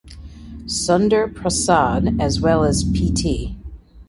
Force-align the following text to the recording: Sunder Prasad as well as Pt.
Sunder 0.65 1.27
Prasad 1.27 2.19
as 2.19 2.41
well 2.41 2.63
as 2.63 2.83
Pt. 2.83 3.55